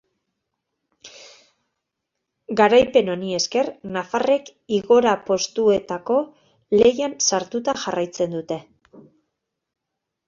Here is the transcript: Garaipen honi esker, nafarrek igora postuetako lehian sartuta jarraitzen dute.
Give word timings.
Garaipen 2.61 3.11
honi 3.15 3.29
esker, 3.39 3.69
nafarrek 3.97 4.49
igora 4.79 5.13
postuetako 5.29 6.17
lehian 6.81 7.17
sartuta 7.29 7.79
jarraitzen 7.85 8.37
dute. 8.39 8.63